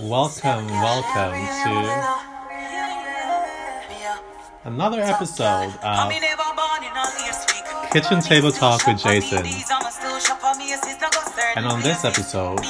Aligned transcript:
Welcome, 0.00 0.66
welcome 0.68 1.34
to 1.64 1.72
another 4.64 5.00
episode 5.02 5.72
of 5.82 6.12
Kitchen 7.90 8.20
Table 8.20 8.52
Talk 8.52 8.86
with 8.86 9.02
Jason. 9.02 9.44
And 11.56 11.66
on 11.66 11.82
this 11.82 12.04
episode, 12.04 12.60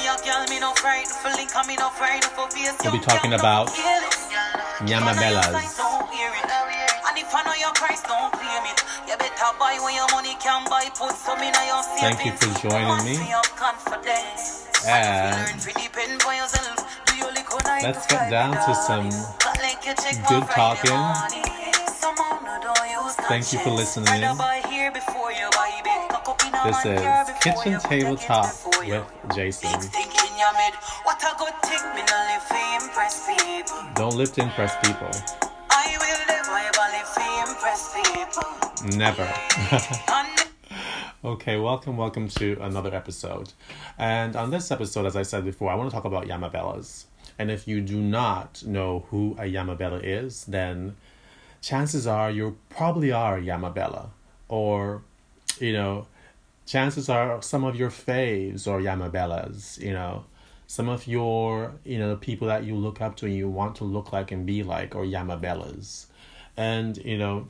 we'll 2.83 2.93
be 2.93 2.99
talking 2.99 3.33
about 3.33 3.67
Yamabellas. 4.79 5.53
Thank 11.99 12.25
you 12.25 12.31
for 12.33 12.49
joining 12.69 13.03
me. 13.05 13.17
And 14.87 15.61
let's 17.81 18.05
get 18.07 18.29
down 18.29 18.51
to 18.51 18.75
some 18.75 19.09
good 20.27 20.43
talking. 20.49 20.91
Thank 23.27 23.53
you 23.53 23.59
for 23.59 23.69
listening. 23.69 24.21
This 26.65 26.85
is 26.85 27.01
Kitchen 27.41 27.79
Table 27.79 28.17
Talk 28.17 28.53
with 28.79 29.05
Jason. 29.35 29.71
Don't 33.95 34.15
live 34.15 34.33
to 34.33 34.41
impress 34.41 34.75
people. 34.85 35.09
Never. 38.97 39.31
okay, 41.25 41.57
welcome, 41.57 41.97
welcome 41.97 42.27
to 42.29 42.57
another 42.61 42.93
episode. 42.93 43.53
And 43.97 44.35
on 44.35 44.51
this 44.51 44.71
episode, 44.71 45.05
as 45.05 45.15
I 45.15 45.23
said 45.23 45.45
before, 45.45 45.69
I 45.71 45.75
want 45.75 45.89
to 45.89 45.95
talk 45.95 46.05
about 46.05 46.25
Yamabellas. 46.25 47.05
And 47.39 47.49
if 47.49 47.69
you 47.69 47.79
do 47.79 48.01
not 48.01 48.63
know 48.65 49.05
who 49.09 49.31
a 49.39 49.43
Yamabella 49.43 50.01
is, 50.03 50.43
then 50.43 50.97
chances 51.61 52.05
are 52.05 52.29
you 52.29 52.57
probably 52.69 53.13
are 53.13 53.37
a 53.37 53.41
Yamabella. 53.41 54.09
Or, 54.49 55.01
you 55.57 55.71
know, 55.71 56.07
chances 56.65 57.07
are 57.07 57.41
some 57.41 57.63
of 57.63 57.77
your 57.77 57.89
faves 57.89 58.67
are 58.67 58.81
Yamabellas, 58.81 59.79
you 59.79 59.93
know. 59.93 60.25
Some 60.67 60.89
of 60.89 61.07
your, 61.07 61.73
you 61.83 61.97
know, 61.97 62.17
people 62.17 62.47
that 62.49 62.65
you 62.65 62.75
look 62.75 63.01
up 63.01 63.15
to 63.17 63.25
and 63.25 63.33
you 63.33 63.49
want 63.49 63.77
to 63.77 63.85
look 63.85 64.11
like 64.11 64.31
and 64.31 64.45
be 64.45 64.61
like 64.61 64.93
are 64.93 65.05
Yamabellas. 65.05 66.07
And, 66.57 66.97
you 66.97 67.17
know, 67.17 67.47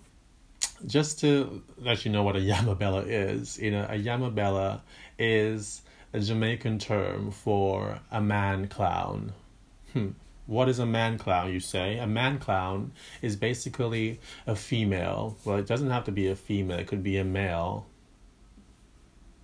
just 0.86 1.20
to 1.22 1.64
let 1.80 2.06
you 2.06 2.12
know 2.12 2.22
what 2.22 2.36
a 2.36 2.40
Yamabella 2.52 3.06
is, 3.08 3.58
you 3.58 3.72
know, 3.72 3.86
a 3.90 3.98
Yamabella 3.98 4.82
is 5.18 5.82
a 6.14 6.20
Jamaican 6.20 6.78
term 6.78 7.32
for 7.32 8.00
a 8.12 8.22
man 8.22 8.68
clown. 8.68 9.34
Hmm. 9.94 10.10
What 10.46 10.68
is 10.68 10.80
a 10.80 10.86
man 10.86 11.20
clown, 11.20 11.54
you 11.54 11.60
say? 11.60 12.00
A 12.00 12.08
man 12.08 12.40
clown 12.40 12.92
is 13.22 13.36
basically 13.36 14.20
a 14.48 14.56
female. 14.56 15.38
Well, 15.46 15.58
it 15.58 15.68
doesn't 15.68 15.92
have 15.92 16.06
to 16.06 16.12
be 16.12 16.28
a 16.28 16.36
female, 16.36 16.80
it 16.80 16.88
could 16.88 17.04
be 17.04 17.18
a 17.18 17.24
male. 17.24 17.86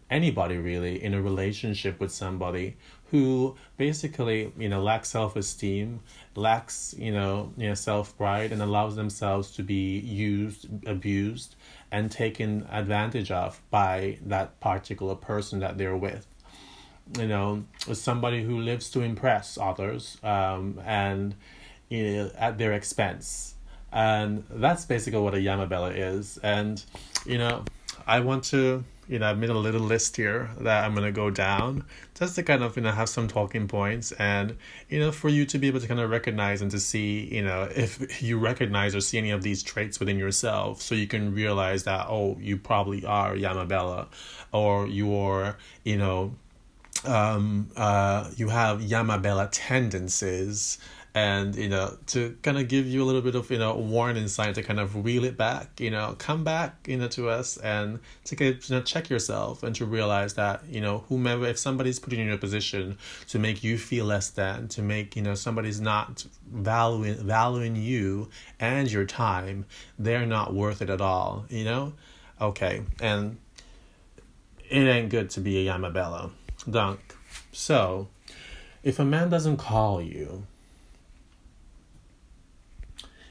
Anybody 0.09 0.57
really 0.57 1.03
in 1.03 1.13
a 1.13 1.21
relationship 1.21 1.99
with 1.99 2.11
somebody 2.11 2.77
who 3.11 3.55
basically, 3.77 4.51
you 4.57 4.69
know, 4.69 4.81
lacks 4.81 5.09
self 5.09 5.35
esteem, 5.35 6.01
lacks, 6.35 6.95
you 6.97 7.11
know, 7.11 7.53
you 7.55 7.67
know, 7.67 7.75
self 7.75 8.17
pride 8.17 8.51
and 8.51 8.61
allows 8.61 8.95
themselves 8.95 9.51
to 9.51 9.63
be 9.63 9.99
used, 9.99 10.67
abused, 10.87 11.55
and 11.91 12.11
taken 12.11 12.67
advantage 12.71 13.31
of 13.31 13.61
by 13.69 14.17
that 14.25 14.59
particular 14.59 15.15
person 15.15 15.59
that 15.59 15.77
they're 15.77 15.97
with 15.97 16.27
you 17.17 17.27
know, 17.27 17.63
somebody 17.93 18.43
who 18.43 18.59
lives 18.59 18.89
to 18.91 19.01
impress 19.01 19.57
others 19.57 20.17
um, 20.23 20.81
and 20.85 21.35
you 21.89 22.03
know, 22.03 22.31
at 22.37 22.57
their 22.57 22.73
expense. 22.73 23.55
And 23.91 24.43
that's 24.49 24.85
basically 24.85 25.19
what 25.19 25.33
a 25.33 25.37
Yamabella 25.37 25.93
is. 25.95 26.37
And, 26.43 26.83
you 27.25 27.37
know, 27.37 27.63
I 28.05 28.19
want 28.19 28.43
to, 28.45 28.83
you 29.07 29.19
know, 29.19 29.29
I've 29.29 29.37
made 29.37 29.51
a 29.51 29.57
little 29.57 29.81
list 29.81 30.17
here 30.17 30.49
that 30.59 30.83
I'm 30.83 30.93
going 30.93 31.05
to 31.05 31.11
go 31.11 31.29
down 31.29 31.85
just 32.13 32.35
to 32.35 32.43
kind 32.43 32.63
of, 32.63 32.75
you 32.75 32.81
know, 32.81 32.91
have 32.91 33.07
some 33.07 33.27
talking 33.27 33.67
points 33.67 34.11
and, 34.13 34.57
you 34.89 34.99
know, 34.99 35.11
for 35.11 35.29
you 35.29 35.45
to 35.45 35.57
be 35.57 35.67
able 35.67 35.79
to 35.79 35.87
kind 35.87 35.99
of 35.99 36.09
recognize 36.09 36.61
and 36.61 36.71
to 36.71 36.79
see, 36.79 37.33
you 37.33 37.43
know, 37.43 37.69
if 37.73 38.21
you 38.21 38.37
recognize 38.37 38.95
or 38.95 39.01
see 39.01 39.17
any 39.17 39.31
of 39.31 39.43
these 39.43 39.63
traits 39.63 39.99
within 39.99 40.17
yourself 40.17 40.81
so 40.81 40.93
you 40.95 41.07
can 41.07 41.33
realize 41.33 41.83
that, 41.83 42.07
oh, 42.09 42.37
you 42.39 42.57
probably 42.57 43.05
are 43.05 43.35
Yamabella 43.35 44.07
or 44.51 44.87
you're, 44.87 45.57
you 45.83 45.97
know, 45.97 46.33
um, 47.07 47.69
uh, 47.75 48.29
you 48.35 48.49
have 48.49 48.81
Yamabella 48.81 49.49
tendencies 49.51 50.77
and 51.15 51.55
you 51.55 51.69
know 51.69 51.97
to 52.07 52.37
kind 52.41 52.57
of 52.57 52.67
give 52.67 52.85
you 52.85 53.01
a 53.01 53.05
little 53.05 53.21
bit 53.21 53.35
of 53.35 53.49
you 53.49 53.57
know 53.57 53.73
warning 53.73 54.27
sign 54.27 54.53
to 54.53 54.61
kind 54.61 54.81
of 54.81 55.05
reel 55.05 55.23
it 55.23 55.37
back 55.37 55.79
you 55.79 55.89
know 55.89 56.13
come 56.17 56.43
back 56.43 56.85
you 56.87 56.97
know 56.97 57.07
to 57.07 57.29
us 57.29 57.55
and 57.57 57.99
to 58.25 58.35
get, 58.35 58.69
you 58.69 58.75
know 58.75 58.81
check 58.81 59.09
yourself 59.09 59.63
and 59.63 59.73
to 59.73 59.85
realize 59.85 60.33
that 60.33 60.61
you 60.69 60.81
know 60.81 61.05
whomever 61.07 61.45
if 61.45 61.57
somebody's 61.57 61.99
putting 61.99 62.19
you 62.19 62.25
in 62.25 62.33
a 62.33 62.37
position 62.37 62.97
to 63.29 63.39
make 63.39 63.63
you 63.63 63.77
feel 63.77 64.05
less 64.05 64.29
than 64.29 64.67
to 64.67 64.81
make 64.81 65.15
you 65.15 65.21
know 65.21 65.33
somebody's 65.33 65.79
not 65.79 66.25
valuing 66.51 67.15
valuing 67.15 67.77
you 67.77 68.29
and 68.59 68.91
your 68.91 69.05
time 69.05 69.65
they're 69.97 70.25
not 70.25 70.53
worth 70.53 70.81
it 70.81 70.89
at 70.89 70.99
all 70.99 71.45
you 71.49 71.63
know? 71.63 71.93
Okay 72.41 72.81
and 72.99 73.37
it 74.69 74.79
ain't 74.79 75.09
good 75.09 75.29
to 75.29 75.39
be 75.39 75.65
a 75.65 75.71
yamabella 75.71 76.29
Dunk. 76.69 77.15
So, 77.51 78.07
if 78.83 78.99
a 78.99 79.05
man 79.05 79.29
doesn't 79.29 79.57
call 79.57 80.01
you, 80.01 80.45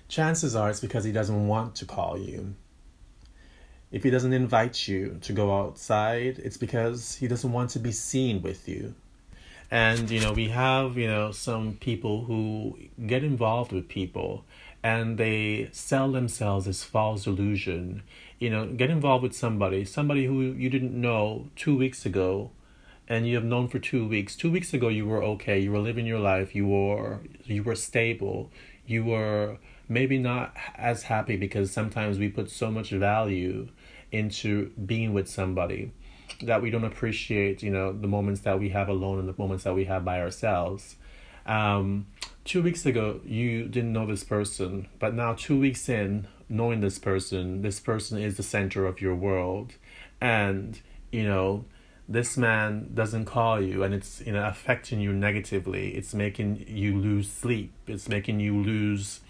chances 0.08 0.54
are 0.54 0.70
it's 0.70 0.80
because 0.80 1.04
he 1.04 1.12
doesn't 1.12 1.48
want 1.48 1.74
to 1.76 1.84
call 1.84 2.18
you. 2.18 2.54
If 3.90 4.02
he 4.02 4.10
doesn't 4.10 4.32
invite 4.32 4.88
you 4.88 5.18
to 5.22 5.32
go 5.32 5.56
outside, 5.56 6.38
it's 6.38 6.56
because 6.56 7.16
he 7.16 7.28
doesn't 7.28 7.52
want 7.52 7.70
to 7.70 7.78
be 7.78 7.92
seen 7.92 8.42
with 8.42 8.68
you. 8.68 8.94
And, 9.70 10.10
you 10.10 10.20
know, 10.20 10.32
we 10.32 10.48
have, 10.48 10.96
you 10.96 11.06
know, 11.06 11.32
some 11.32 11.74
people 11.74 12.24
who 12.24 12.78
get 13.06 13.24
involved 13.24 13.72
with 13.72 13.88
people 13.88 14.44
and 14.82 15.16
they 15.16 15.68
sell 15.72 16.12
themselves 16.12 16.68
as 16.68 16.84
false 16.84 17.26
illusion. 17.26 18.02
You 18.38 18.50
know, 18.50 18.66
get 18.66 18.90
involved 18.90 19.22
with 19.22 19.34
somebody, 19.34 19.84
somebody 19.84 20.26
who 20.26 20.40
you 20.42 20.68
didn't 20.68 20.92
know 20.92 21.48
two 21.56 21.76
weeks 21.76 22.04
ago 22.04 22.50
and 23.08 23.26
you 23.26 23.34
have 23.34 23.44
known 23.44 23.68
for 23.68 23.78
two 23.78 24.06
weeks. 24.06 24.36
Two 24.36 24.50
weeks 24.50 24.72
ago, 24.72 24.88
you 24.88 25.06
were 25.06 25.22
okay. 25.22 25.58
You 25.58 25.72
were 25.72 25.78
living 25.78 26.06
your 26.06 26.20
life. 26.20 26.54
You 26.54 26.66
were 26.66 27.20
you 27.44 27.62
were 27.62 27.74
stable. 27.74 28.50
You 28.86 29.04
were 29.04 29.58
maybe 29.88 30.18
not 30.18 30.54
as 30.76 31.04
happy 31.04 31.36
because 31.36 31.70
sometimes 31.70 32.18
we 32.18 32.28
put 32.28 32.50
so 32.50 32.70
much 32.70 32.90
value 32.90 33.68
into 34.10 34.70
being 34.86 35.12
with 35.12 35.28
somebody 35.28 35.92
that 36.42 36.62
we 36.62 36.70
don't 36.70 36.84
appreciate. 36.84 37.62
You 37.62 37.70
know 37.70 37.92
the 37.92 38.08
moments 38.08 38.40
that 38.42 38.58
we 38.58 38.70
have 38.70 38.88
alone 38.88 39.18
and 39.18 39.28
the 39.28 39.34
moments 39.36 39.64
that 39.64 39.74
we 39.74 39.84
have 39.84 40.04
by 40.04 40.20
ourselves. 40.20 40.96
Um, 41.46 42.06
two 42.44 42.62
weeks 42.62 42.86
ago, 42.86 43.20
you 43.24 43.64
didn't 43.64 43.92
know 43.92 44.06
this 44.06 44.24
person, 44.24 44.88
but 44.98 45.12
now 45.12 45.34
two 45.34 45.60
weeks 45.60 45.90
in, 45.90 46.26
knowing 46.48 46.80
this 46.80 46.98
person, 46.98 47.60
this 47.60 47.80
person 47.80 48.18
is 48.18 48.38
the 48.38 48.42
center 48.42 48.86
of 48.86 49.02
your 49.02 49.14
world, 49.14 49.74
and 50.22 50.80
you 51.12 51.24
know 51.24 51.66
this 52.08 52.36
man 52.36 52.90
doesn't 52.92 53.24
call 53.24 53.60
you 53.60 53.82
and 53.82 53.94
it's 53.94 54.22
you 54.26 54.32
know 54.32 54.44
affecting 54.46 55.00
you 55.00 55.12
negatively 55.12 55.94
it's 55.94 56.12
making 56.12 56.64
you 56.68 56.98
lose 56.98 57.30
sleep 57.30 57.72
it's 57.86 58.08
making 58.08 58.40
you 58.40 58.62
lose 58.62 59.20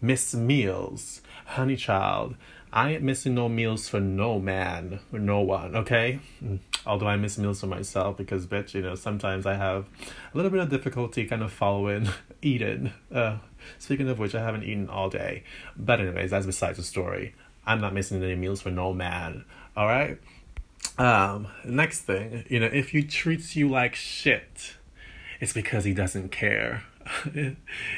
miss 0.00 0.34
meals. 0.34 1.22
Honey 1.46 1.76
child 1.76 2.34
i 2.72 2.90
ain't 2.92 3.02
missing 3.02 3.34
no 3.34 3.48
meals 3.48 3.88
for 3.88 4.00
no 4.00 4.40
man 4.40 4.98
for 5.10 5.18
no 5.18 5.40
one 5.40 5.76
okay? 5.76 6.18
Although 6.86 7.06
i 7.06 7.16
miss 7.16 7.38
meals 7.38 7.60
for 7.60 7.68
myself 7.68 8.16
because 8.16 8.46
bitch 8.46 8.74
you 8.74 8.82
know 8.82 8.96
sometimes 8.96 9.46
i 9.46 9.54
have 9.54 9.86
a 10.32 10.36
little 10.36 10.50
bit 10.50 10.60
of 10.60 10.70
difficulty 10.70 11.24
kind 11.26 11.42
of 11.42 11.52
following 11.52 12.08
eating 12.42 12.92
uh 13.14 13.38
speaking 13.78 14.08
of 14.08 14.18
which 14.18 14.34
i 14.34 14.42
haven't 14.42 14.64
eaten 14.64 14.88
all 14.88 15.08
day. 15.08 15.44
But 15.76 16.00
anyways 16.00 16.30
that's 16.32 16.46
besides 16.46 16.78
the 16.78 16.82
story. 16.84 17.34
I'm 17.66 17.80
not 17.80 17.94
missing 17.94 18.22
any 18.22 18.34
meals 18.34 18.60
for 18.60 18.70
no 18.70 18.92
man 18.92 19.44
all 19.76 19.86
right 19.86 20.18
um, 20.98 21.48
next 21.64 22.00
thing, 22.02 22.44
you 22.48 22.60
know, 22.60 22.70
if 22.72 22.90
he 22.90 23.02
treats 23.02 23.56
you 23.56 23.68
like 23.68 23.94
shit, 23.94 24.74
it's 25.40 25.52
because 25.52 25.84
he 25.84 25.92
doesn't 25.92 26.30
care. 26.30 26.84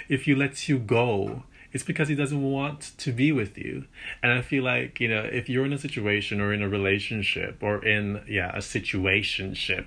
if 0.08 0.24
he 0.24 0.34
lets 0.34 0.68
you 0.68 0.78
go, 0.78 1.44
it's 1.72 1.84
because 1.84 2.08
he 2.08 2.14
doesn't 2.14 2.42
want 2.42 2.92
to 2.96 3.12
be 3.12 3.32
with 3.32 3.58
you. 3.58 3.84
And 4.22 4.32
I 4.32 4.40
feel 4.40 4.64
like, 4.64 4.98
you 4.98 5.08
know, 5.08 5.20
if 5.20 5.48
you're 5.48 5.66
in 5.66 5.74
a 5.74 5.78
situation 5.78 6.40
or 6.40 6.52
in 6.52 6.62
a 6.62 6.68
relationship 6.68 7.58
or 7.60 7.84
in, 7.84 8.22
yeah, 8.26 8.50
a 8.54 8.60
situationship, 8.60 9.86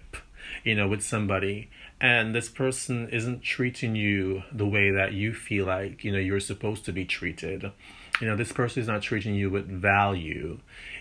you 0.64 0.76
know, 0.76 0.88
with 0.88 1.04
somebody, 1.04 1.70
and 2.02 2.34
this 2.34 2.50
person 2.50 3.10
isn't 3.10 3.42
treating 3.42 3.96
you 3.96 4.44
the 4.52 4.66
way 4.66 4.92
that 4.92 5.14
you 5.14 5.34
feel 5.34 5.66
like, 5.66 6.04
you 6.04 6.12
know, 6.12 6.20
you're 6.20 6.40
supposed 6.40 6.86
to 6.86 6.92
be 6.92 7.06
treated, 7.06 7.72
you 8.22 8.28
know, 8.28 8.36
this 8.36 8.52
person 8.52 8.82
is 8.82 8.88
not 8.88 9.02
treating 9.02 9.36
you 9.36 9.50
with 9.50 9.68
value. 9.68 10.60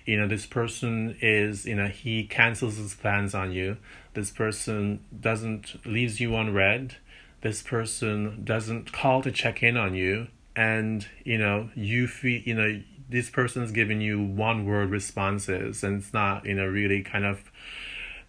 You 0.09 0.17
know 0.17 0.27
this 0.27 0.47
person 0.47 1.19
is 1.21 1.67
you 1.67 1.75
know 1.75 1.89
he 1.89 2.25
cancels 2.25 2.77
his 2.77 2.95
plans 2.95 3.35
on 3.35 3.53
you. 3.53 3.77
This 4.15 4.31
person 4.31 5.01
doesn't 5.21 5.85
leaves 5.85 6.19
you 6.19 6.35
on 6.35 6.55
read. 6.55 6.97
This 7.43 7.63
person 7.63 8.43
doesn't 8.43 8.91
call 8.91 9.23
to 9.23 9.31
check 9.31 9.63
in 9.63 9.77
on 9.77 9.95
you. 9.95 10.29
And 10.57 11.07
you 11.25 11.37
know 11.37 11.69
you 11.75 12.07
feel 12.07 12.41
you 12.41 12.55
know 12.55 12.83
this 13.11 13.29
person's 13.29 13.71
giving 13.71 14.01
you 14.01 14.23
one 14.23 14.65
word 14.65 14.91
responses 14.91 15.83
and 15.85 16.03
it's 16.03 16.15
not 16.15 16.47
you 16.47 16.55
know 16.55 16.67
really 16.67 17.03
kind 17.03 17.27
of 17.27 17.51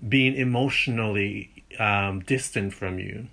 being 0.08 0.36
emotionally 0.36 1.59
um, 1.78 2.22
distant 2.22 2.74
from 2.74 3.00
you. 3.00 3.28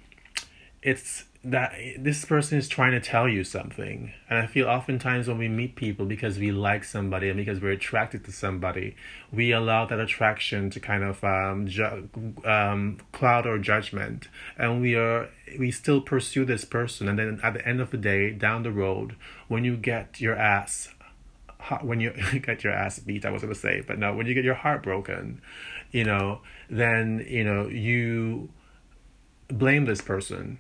It's 0.83 1.25
that 1.47 1.73
this 1.97 2.25
person 2.25 2.59
is 2.59 2.67
trying 2.67 2.91
to 2.91 3.01
tell 3.01 3.29
you 3.29 3.45
something. 3.45 4.13
And 4.29 4.41
i 4.41 4.47
feel 4.47 4.67
oftentimes 4.67 5.29
when 5.29 5.39
we 5.39 5.47
meet 5.47 5.77
people 5.77 6.05
because 6.05 6.39
we 6.39 6.51
like 6.51 6.83
somebody 6.83 7.29
and 7.29 7.37
because 7.37 7.61
we're 7.61 7.71
attracted 7.71 8.25
to 8.25 8.33
somebody 8.33 8.97
we 9.31 9.53
allow 9.53 9.87
that 9.87 10.01
attraction 10.01 10.71
to 10.71 10.81
kind 10.81 11.05
of 11.05 11.23
um, 11.23 11.69
ju- 11.69 12.09
um, 12.45 12.99
cloud 13.13 13.47
our 13.47 13.59
judgment. 13.59 14.27
And 14.59 14.81
we 14.81 14.97
are 14.97 15.29
we 15.57 15.71
still 15.71 16.01
pursue 16.01 16.45
this 16.45 16.65
person. 16.65 17.09
And 17.09 17.17
then 17.17 17.41
at 17.45 17.55
the 17.55 17.67
end 17.67 17.81
of 17.81 17.93
the 17.93 17.97
day 17.97 18.33
down 18.33 18.65
the 18.65 18.73
road 18.73 19.15
when 19.47 19.63
you 19.63 19.77
get 19.77 20.21
your 20.21 20.35
ass 20.35 20.89
when 21.83 22.01
you 22.01 22.11
get 22.43 22.65
your 22.65 22.73
ass 22.73 22.99
beat 22.99 23.25
i 23.25 23.31
was 23.31 23.43
going 23.43 23.53
to 23.53 23.59
say 23.59 23.83
but 23.87 23.99
no 23.99 24.15
when 24.15 24.27
you 24.27 24.35
get 24.35 24.45
your 24.45 24.55
heart 24.55 24.83
broken 24.83 25.41
you 25.93 26.05
know 26.05 26.41
then 26.71 27.25
you 27.29 27.45
know 27.45 27.67
you 27.69 28.49
blame 29.49 29.85
this 29.85 30.01
person 30.01 30.59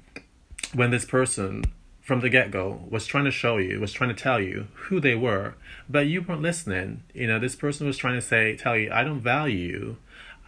when 0.74 0.90
this 0.90 1.04
person 1.04 1.64
from 2.06 2.20
the 2.20 2.30
get 2.30 2.52
go 2.52 2.84
was 2.88 3.04
trying 3.04 3.24
to 3.24 3.32
show 3.32 3.56
you, 3.56 3.80
was 3.80 3.92
trying 3.92 4.14
to 4.14 4.22
tell 4.22 4.40
you 4.40 4.68
who 4.74 5.00
they 5.00 5.16
were, 5.16 5.56
but 5.88 6.06
you 6.06 6.22
weren't 6.22 6.40
listening. 6.40 7.02
You 7.12 7.26
know, 7.26 7.40
this 7.40 7.56
person 7.56 7.84
was 7.84 7.96
trying 7.96 8.14
to 8.14 8.20
say, 8.20 8.56
tell 8.56 8.76
you, 8.76 8.92
I 8.92 9.02
don't 9.02 9.20
value 9.20 9.56
you. 9.58 9.96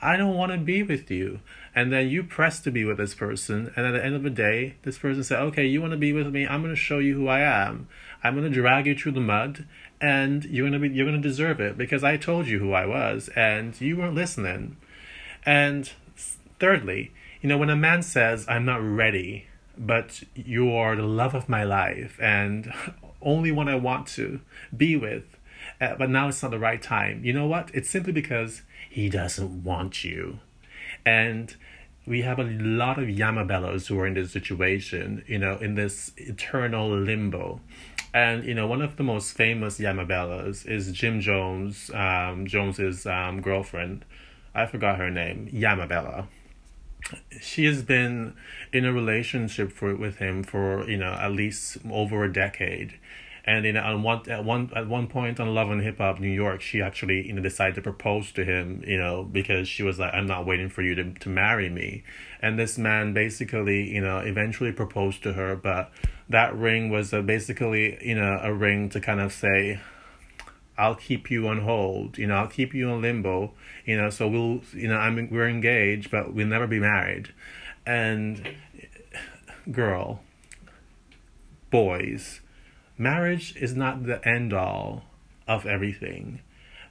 I 0.00 0.16
don't 0.16 0.36
want 0.36 0.52
to 0.52 0.58
be 0.58 0.84
with 0.84 1.10
you. 1.10 1.40
And 1.74 1.92
then 1.92 2.08
you 2.08 2.22
press 2.22 2.60
to 2.60 2.70
be 2.70 2.84
with 2.84 2.98
this 2.98 3.12
person. 3.12 3.72
And 3.74 3.84
at 3.84 3.90
the 3.90 4.04
end 4.04 4.14
of 4.14 4.22
the 4.22 4.30
day, 4.30 4.76
this 4.84 4.98
person 4.98 5.24
said, 5.24 5.40
okay, 5.40 5.66
you 5.66 5.80
want 5.80 5.90
to 5.90 5.96
be 5.96 6.12
with 6.12 6.28
me? 6.28 6.46
I'm 6.46 6.62
going 6.62 6.72
to 6.72 6.80
show 6.80 7.00
you 7.00 7.16
who 7.16 7.26
I 7.26 7.40
am. 7.40 7.88
I'm 8.22 8.34
going 8.34 8.50
to 8.50 8.54
drag 8.54 8.86
you 8.86 8.94
through 8.96 9.12
the 9.12 9.20
mud 9.20 9.66
and 10.00 10.44
you're 10.44 10.68
going 10.68 10.80
to 10.80 10.88
be, 10.88 10.94
you're 10.94 11.06
going 11.06 11.20
to 11.20 11.28
deserve 11.28 11.60
it 11.60 11.76
because 11.76 12.04
I 12.04 12.16
told 12.16 12.46
you 12.46 12.58
who 12.58 12.72
I 12.72 12.86
was 12.86 13.28
and 13.36 13.78
you 13.80 13.96
weren't 13.96 14.14
listening. 14.14 14.76
And 15.44 15.90
thirdly, 16.58 17.12
you 17.40 17.48
know, 17.48 17.58
when 17.58 17.70
a 17.70 17.76
man 17.76 18.02
says, 18.02 18.44
I'm 18.48 18.64
not 18.64 18.82
ready, 18.82 19.46
but 19.76 20.22
you 20.34 20.72
are 20.74 20.96
the 20.96 21.02
love 21.02 21.34
of 21.34 21.48
my 21.48 21.62
life 21.64 22.18
and 22.20 22.72
only 23.22 23.52
one 23.52 23.68
I 23.68 23.76
want 23.76 24.06
to 24.08 24.40
be 24.76 24.96
with. 24.96 25.24
Uh, 25.80 25.94
but 25.96 26.10
now 26.10 26.28
it's 26.28 26.42
not 26.42 26.50
the 26.50 26.58
right 26.58 26.82
time. 26.82 27.24
You 27.24 27.32
know 27.32 27.46
what? 27.46 27.70
It's 27.74 27.90
simply 27.90 28.12
because 28.12 28.62
he 28.90 29.08
doesn't 29.08 29.64
want 29.64 30.02
you. 30.04 30.40
And 31.04 31.54
we 32.06 32.22
have 32.22 32.38
a 32.38 32.44
lot 32.44 32.98
of 32.98 33.08
Yamabellas 33.08 33.86
who 33.86 33.98
are 34.00 34.06
in 34.06 34.14
this 34.14 34.32
situation, 34.32 35.24
you 35.26 35.38
know, 35.38 35.56
in 35.58 35.74
this 35.74 36.12
eternal 36.16 36.88
limbo. 36.88 37.60
And 38.14 38.44
you 38.44 38.54
know, 38.54 38.66
one 38.66 38.82
of 38.82 38.96
the 38.96 39.02
most 39.02 39.32
famous 39.32 39.78
Yamabellas 39.78 40.66
is 40.66 40.92
Jim 40.92 41.20
Jones, 41.20 41.90
um, 41.92 42.46
Jones's 42.46 43.06
um, 43.06 43.40
girlfriend. 43.40 44.04
I 44.54 44.66
forgot 44.66 44.98
her 44.98 45.10
name, 45.10 45.48
Yamabella. 45.52 46.26
She 47.40 47.64
has 47.64 47.82
been 47.82 48.34
in 48.72 48.84
a 48.84 48.92
relationship 48.92 49.72
for 49.72 49.94
with 49.94 50.16
him 50.16 50.42
for 50.42 50.88
you 50.88 50.96
know 50.96 51.12
at 51.12 51.32
least 51.32 51.78
over 51.90 52.24
a 52.24 52.32
decade 52.32 52.98
and 53.48 53.64
know 53.72 53.80
on 53.80 54.02
one 54.02 54.28
at 54.28 54.44
one 54.44 54.70
at 54.76 54.86
one 54.86 55.06
point 55.06 55.40
on 55.40 55.54
Love 55.54 55.70
and 55.70 55.82
Hip 55.82 55.98
Hop 55.98 56.20
New 56.20 56.30
York, 56.30 56.60
she 56.60 56.82
actually 56.82 57.26
you 57.26 57.32
know 57.32 57.40
decided 57.40 57.76
to 57.76 57.82
propose 57.82 58.30
to 58.32 58.44
him, 58.44 58.84
you 58.86 58.98
know, 58.98 59.24
because 59.24 59.66
she 59.66 59.82
was 59.82 59.98
like, 59.98 60.12
I'm 60.12 60.26
not 60.26 60.44
waiting 60.44 60.68
for 60.68 60.82
you 60.82 60.94
to 60.96 61.14
to 61.14 61.28
marry 61.30 61.70
me, 61.70 62.04
and 62.42 62.58
this 62.58 62.76
man 62.76 63.14
basically 63.14 63.90
you 63.90 64.02
know 64.02 64.18
eventually 64.18 64.70
proposed 64.70 65.22
to 65.22 65.32
her, 65.32 65.56
but 65.56 65.90
that 66.28 66.54
ring 66.54 66.90
was 66.90 67.14
a, 67.14 67.22
basically 67.22 67.98
you 68.06 68.14
know 68.14 68.38
a 68.42 68.52
ring 68.52 68.90
to 68.90 69.00
kind 69.00 69.18
of 69.18 69.32
say, 69.32 69.80
I'll 70.76 70.94
keep 70.94 71.30
you 71.30 71.48
on 71.48 71.62
hold. 71.62 72.18
You 72.18 72.26
know, 72.26 72.34
I'll 72.34 72.48
keep 72.48 72.74
you 72.74 72.90
in 72.90 73.00
limbo. 73.00 73.54
You 73.86 73.96
know, 73.96 74.10
so 74.10 74.28
we'll, 74.28 74.60
you 74.74 74.88
know, 74.88 74.98
I'm 74.98 75.30
we're 75.30 75.48
engaged, 75.48 76.10
but 76.10 76.34
we'll 76.34 76.46
never 76.46 76.66
be 76.66 76.80
married. 76.80 77.32
And 77.86 78.46
girl, 79.72 80.20
boys, 81.70 82.40
marriage 82.98 83.54
is 83.56 83.74
not 83.74 84.04
the 84.04 84.26
end 84.28 84.52
all 84.52 85.04
of 85.46 85.66
everything. 85.66 86.40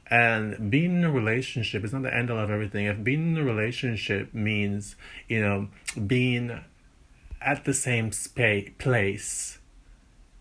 And 0.10 0.72
being 0.72 0.98
in 0.98 1.04
a 1.04 1.12
relationship 1.12 1.84
is 1.84 1.92
not 1.92 2.04
the 2.04 2.16
end 2.16 2.32
all 2.32 2.40
of 2.40 2.50
everything. 2.50 2.86
If 2.86 3.04
being 3.04 3.36
in 3.36 3.38
a 3.38 3.44
relationship 3.44 4.34
means, 4.34 4.96
you 5.28 5.42
know, 5.42 5.68
being 6.06 6.62
at 7.42 7.66
the 7.66 7.74
same 7.74 8.12
space 8.12 8.72
place 8.78 9.60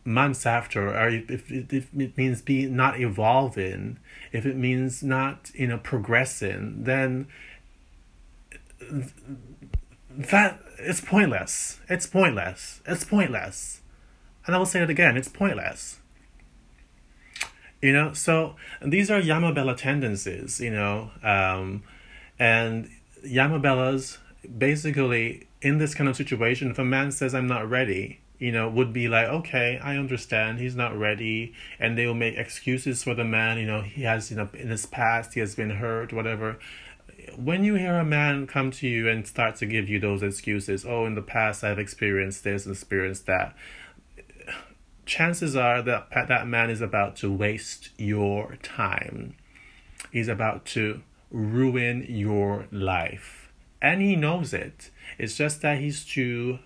months 0.05 0.47
after, 0.47 0.89
or 0.89 1.09
if, 1.09 1.51
if, 1.51 1.73
if 1.73 1.95
it 1.95 2.17
means 2.17 2.41
being 2.41 2.77
not 2.77 3.01
evolving, 3.01 3.99
if 4.33 4.47
it 4.47 4.57
means 4.57 5.03
not 5.03 5.51
you 5.55 5.67
know 5.67 5.79
progressing, 5.79 6.85
then 6.85 7.27
that 10.11 10.61
it's 10.79 11.01
pointless. 11.01 11.81
It's 11.89 12.07
pointless. 12.07 12.81
It's 12.87 13.05
pointless. 13.05 13.81
And 14.47 14.55
I 14.55 14.59
will 14.59 14.67
say 14.67 14.83
it 14.83 14.91
again. 14.91 15.17
It's 15.17 15.29
pointless. 15.29 15.99
You 17.83 17.93
know, 17.93 18.13
so 18.15 18.57
these 18.85 19.11
are 19.11 19.21
Yamabella 19.21 19.77
tendencies. 19.77 20.61
You 20.61 20.71
know, 20.71 21.11
um, 21.23 21.83
and 22.39 22.91
Yamabellas 23.25 24.19
basically 24.59 25.47
in 25.61 25.79
this 25.79 25.95
kind 25.95 26.09
of 26.09 26.17
situation, 26.17 26.71
if 26.71 26.79
a 26.79 26.85
man 26.85 27.11
says 27.11 27.35
I'm 27.35 27.47
not 27.47 27.69
ready, 27.69 28.21
you 28.39 28.53
know, 28.53 28.69
would 28.69 28.93
be 28.93 29.09
like, 29.09 29.29
okay, 29.29 29.81
I 29.83 29.97
understand 29.97 30.59
he's 30.59 30.77
not 30.77 30.97
ready, 30.97 31.55
and 31.79 31.97
they 31.97 32.07
will 32.07 32.15
make 32.15 32.37
excuses 32.37 33.03
for 33.03 33.15
the 33.15 33.25
man. 33.25 33.59
You 33.59 33.67
know, 33.67 33.81
he 33.81 34.03
has, 34.03 34.31
you 34.31 34.37
know, 34.37 34.49
in 34.55 34.69
his 34.69 34.87
past 34.87 35.35
he 35.35 35.41
has 35.41 35.55
been 35.55 35.71
hurt, 35.71 36.13
whatever. 36.13 36.59
When 37.37 37.65
you 37.65 37.75
hear 37.75 37.97
a 37.97 38.05
man 38.05 38.47
come 38.47 38.71
to 38.73 38.87
you 38.87 39.09
and 39.09 39.27
start 39.27 39.57
to 39.57 39.67
give 39.67 39.89
you 39.89 39.99
those 39.99 40.23
excuses, 40.23 40.85
oh, 40.85 41.07
in 41.07 41.15
the 41.15 41.23
past 41.23 41.65
I've 41.65 41.79
experienced 41.79 42.45
this, 42.45 42.67
experienced 42.67 43.27
that, 43.27 43.57
chances 45.07 45.57
are 45.57 45.81
that 45.83 46.09
that 46.11 46.47
man 46.47 46.69
is 46.69 46.81
about 46.81 47.17
to 47.17 47.33
waste 47.33 47.91
your 47.97 48.57
time. 48.63 49.37
He's 50.13 50.29
about 50.29 50.65
to 50.67 51.03
ruin 51.31 52.07
your 52.09 52.67
life, 52.71 53.53
and 53.81 54.03
he 54.03 54.17
knows 54.17 54.53
it. 54.53 54.91
It's 55.19 55.37
just 55.37 55.63
that 55.63 55.79
he's 55.79 56.05
too 56.05 56.59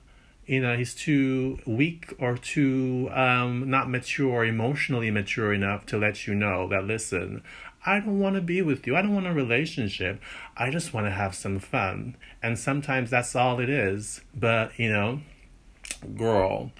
you 0.47 0.61
know 0.61 0.77
he's 0.77 0.95
too 0.95 1.59
weak 1.65 2.13
or 2.19 2.37
too 2.37 3.09
um, 3.13 3.71
not 3.71 3.89
mature 3.89 4.45
emotionally 4.45 5.11
mature 5.11 5.53
enough 5.53 5.87
to 5.87 5.97
let 5.97 6.27
you 6.27 6.35
know 6.35 6.67
that 6.67 6.85
listen 6.85 7.43
i 7.87 8.01
don't 8.01 8.19
want 8.19 8.35
to 8.35 8.43
be 8.43 8.61
with 8.61 8.87
you. 8.87 8.97
I 8.97 9.03
don't 9.03 9.15
want 9.15 9.27
a 9.27 9.33
relationship. 9.33 10.21
I 10.57 10.71
just 10.71 10.93
want 10.93 11.07
to 11.07 11.11
have 11.11 11.35
some 11.35 11.59
fun. 11.59 12.15
And 12.43 12.59
sometimes 12.59 13.09
that's 13.09 13.35
all 13.35 13.59
it 13.59 13.71
is. 13.71 14.21
But 14.35 14.79
you 14.79 14.91
know 14.91 15.21
girl 16.17 16.73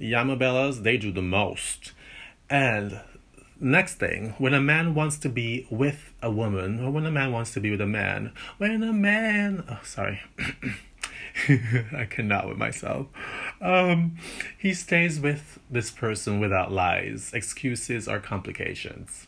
yamabellas 0.00 0.82
they 0.82 0.96
do 0.96 1.12
the 1.12 1.22
most 1.22 1.92
and 2.48 3.00
next 3.60 3.96
thing 3.96 4.34
when 4.38 4.54
a 4.54 4.60
man 4.60 4.94
wants 4.94 5.18
to 5.18 5.28
be 5.28 5.66
with 5.70 6.14
a 6.22 6.30
woman 6.30 6.82
or 6.82 6.90
when 6.90 7.04
a 7.04 7.10
man 7.10 7.30
wants 7.30 7.52
to 7.52 7.60
be 7.60 7.70
with 7.70 7.80
a 7.80 7.86
man 7.86 8.32
when 8.58 8.82
a 8.82 8.92
man 8.92 9.62
oh 9.68 9.80
sorry 9.84 10.20
I 11.48 12.06
cannot 12.08 12.48
with 12.48 12.58
myself. 12.58 13.06
Um, 13.60 14.16
he 14.58 14.74
stays 14.74 15.20
with 15.20 15.58
this 15.70 15.90
person 15.90 16.40
without 16.40 16.72
lies, 16.72 17.30
excuses, 17.32 18.08
or 18.08 18.18
complications. 18.20 19.26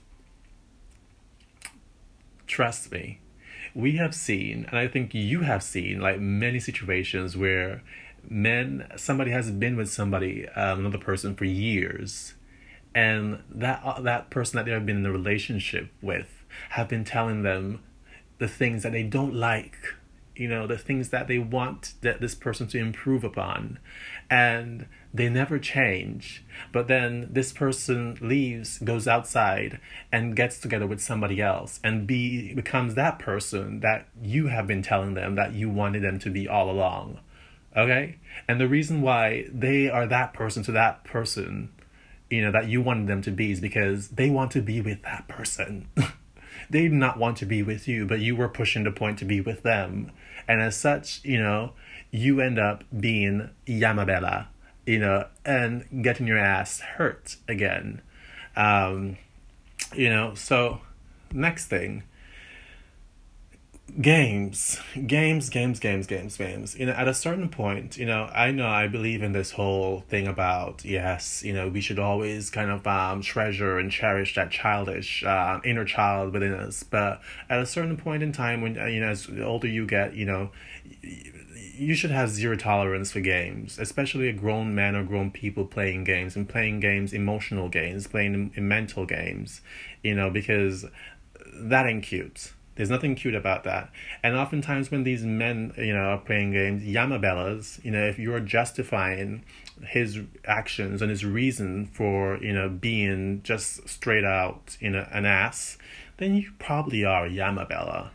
Trust 2.47 2.93
me, 2.93 3.21
we 3.75 3.97
have 3.97 4.15
seen, 4.15 4.67
and 4.69 4.79
I 4.79 4.89
think 4.89 5.15
you 5.15 5.41
have 5.41 5.63
seen, 5.63 6.01
like 6.01 6.21
many 6.21 6.61
situations 6.61 7.37
where 7.37 7.83
men, 8.29 8.89
somebody 8.97 9.31
has 9.31 9.51
been 9.51 9.77
with 9.77 9.91
somebody, 9.91 10.49
um, 10.51 10.81
another 10.81 10.99
person 10.99 11.35
for 11.35 11.45
years, 11.45 12.35
and 12.95 13.43
that 13.51 13.83
uh, 13.85 14.01
that 14.01 14.31
person 14.31 14.57
that 14.57 14.67
they 14.67 14.73
have 14.73 14.87
been 14.87 14.99
in 14.99 15.07
a 15.07 15.13
relationship 15.13 15.91
with 16.01 16.45
have 16.71 16.89
been 16.89 17.05
telling 17.05 17.43
them 17.43 17.81
the 18.39 18.49
things 18.49 18.83
that 18.83 18.93
they 18.93 19.03
don't 19.03 19.35
like 19.35 19.77
you 20.35 20.49
know 20.49 20.67
the 20.67 20.79
things 20.79 21.11
that 21.11 21.29
they 21.29 21.39
want 21.39 21.93
that 22.01 22.21
this 22.21 22.35
person 22.35 22.67
to 22.67 22.79
improve 22.79 23.23
upon 23.23 23.79
and 24.31 24.87
they 25.15 25.29
never 25.29 25.59
change. 25.59 26.43
But 26.73 26.89
then 26.89 27.29
this 27.31 27.53
person 27.53 28.17
leaves 28.21 28.79
goes 28.79 29.07
outside 29.07 29.79
and 30.11 30.35
gets 30.35 30.59
together 30.59 30.87
with 30.87 31.01
somebody 31.01 31.41
else 31.43 31.81
and 31.85 32.07
be 32.07 32.55
becomes 32.55 32.95
that 32.95 33.19
person 33.19 33.81
that 33.81 34.09
you 34.23 34.47
have 34.47 34.67
been 34.67 34.83
telling 34.83 35.15
them 35.15 35.35
that 35.35 35.53
you 35.53 35.69
wanted 35.69 36.03
them 36.03 36.19
to 36.21 36.31
be 36.31 36.49
all 36.49 36.71
along 36.71 37.19
okay? 37.77 38.17
And 38.49 38.61
the 38.61 38.69
reason 38.69 39.03
why 39.03 39.47
they 39.53 39.89
are 39.89 40.07
that 40.07 40.35
person 40.35 40.63
to 40.65 40.73
that 40.73 41.05
person 41.05 41.71
you 42.33 42.41
know 42.41 42.51
that 42.51 42.67
you 42.67 42.81
wanted 42.81 43.07
them 43.07 43.21
to 43.21 43.31
be 43.31 43.53
is 43.53 43.61
because 43.61 44.09
they 44.09 44.31
want 44.31 44.51
to 44.53 44.63
be 44.63 44.81
with 44.81 45.03
that 45.03 45.29
person. 45.29 45.89
They 46.71 46.83
did 46.83 46.93
not 46.93 47.19
want 47.19 47.37
to 47.39 47.47
be 47.47 47.63
with 47.63 47.87
you 47.87 48.07
but 48.07 48.21
you 48.21 48.35
were 48.35 48.49
pushing 48.49 48.85
the 48.85 48.93
point 48.93 49.19
to 49.19 49.27
be 49.27 49.43
with 49.43 49.63
them. 49.63 50.11
And 50.49 50.63
as 50.63 50.75
such, 50.75 51.23
you 51.23 51.39
know, 51.39 51.73
you 52.11 52.41
end 52.41 52.59
up 52.59 52.85
being 52.99 53.51
Yamabella, 53.67 54.47
you 54.87 54.99
know, 54.99 55.27
and 55.45 56.03
getting 56.03 56.27
your 56.27 56.39
ass 56.39 56.81
hurt 56.81 57.37
again. 57.47 58.01
Um, 58.57 59.19
you 59.95 60.09
know, 60.09 60.35
so 60.35 60.81
next 61.31 61.67
thing 61.67 62.05
games 64.01 64.81
games 65.07 65.51
games 65.51 65.79
games 65.79 66.07
games 66.07 66.37
games. 66.39 66.79
You 66.79 66.87
know 66.87 66.93
at 66.93 67.09
a 67.09 67.15
certain 67.15 67.51
point 67.51 67.99
you 67.99 68.07
know 68.07 68.31
i 68.35 68.51
know 68.51 68.67
i 68.67 68.87
believe 68.89 69.23
in 69.23 69.33
this 69.33 69.51
whole 69.51 70.01
thing 70.09 70.27
about 70.27 70.83
yes 70.83 71.43
you 71.43 71.53
know 71.53 71.69
we 71.69 71.83
should 71.83 71.99
always 71.99 72.49
kind 72.49 72.71
of 72.71 72.87
um 72.87 73.21
treasure 73.21 73.79
and 73.79 73.91
cherish 73.91 74.35
that 74.35 74.51
childish 74.51 75.23
uh, 75.25 75.61
inner 75.65 75.85
child 75.85 76.33
within 76.33 76.55
us. 76.55 76.83
But 76.83 77.21
at 77.51 77.61
a 77.61 77.67
certain 77.67 77.99
point 77.99 78.23
in 78.23 78.33
time 78.33 78.63
when 78.63 78.77
you 78.77 79.01
know 79.01 79.09
as 79.09 79.29
older 79.43 79.69
you 79.69 79.87
get 79.87 80.15
you 80.15 80.25
know 80.25 80.51
you 81.03 81.95
should 81.95 82.11
have 82.11 82.31
zero 82.31 82.57
tolerance 82.57 83.13
for 83.13 83.21
games, 83.21 83.79
especially 83.79 84.29
a 84.29 84.33
grown 84.33 84.75
man 84.75 84.95
or 84.95 85.03
grown 85.05 85.31
people 85.31 85.65
playing 85.65 86.05
games 86.05 86.37
and 86.37 86.49
playing 86.49 86.81
games, 86.81 87.13
emotional 87.13 87.69
games, 87.69 88.07
playing 88.07 88.53
mental 88.57 89.05
games, 89.05 89.63
you 90.03 90.15
know, 90.15 90.31
because 90.31 90.85
that 91.55 91.87
ain't 91.87 92.05
cute 92.05 92.53
there's 92.75 92.91
nothing 92.91 93.15
cute 93.15 93.35
about 93.35 93.65
that. 93.65 93.91
And 94.23 94.37
oftentimes 94.37 94.91
when 94.91 95.05
these 95.05 95.25
men, 95.25 95.73
you 95.77 95.93
know, 95.93 96.01
are 96.01 96.19
playing 96.19 96.53
games, 96.53 96.83
Yamabellas, 96.83 97.85
you 97.85 97.91
know, 97.91 98.05
if 98.05 98.19
you're 98.19 98.41
justifying 98.41 99.45
his 99.87 100.21
actions 100.45 101.03
and 101.03 101.11
his 101.11 101.25
reason 101.25 101.87
for, 101.87 102.39
you 102.39 102.53
know, 102.53 102.69
being 102.69 103.43
just 103.43 103.89
straight 103.89 104.25
out, 104.25 104.77
you 104.81 104.91
know, 104.91 105.07
an 105.11 105.27
ass, 105.27 105.77
then 106.17 106.35
you 106.35 106.51
probably 106.59 107.05
are 107.05 107.27
a 107.27 107.31
Yamabella. 107.31 108.11